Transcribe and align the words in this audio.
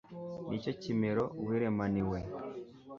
Nicyo 0.47 0.71
kimero 0.81 1.23
wiremaniwe 1.47 2.19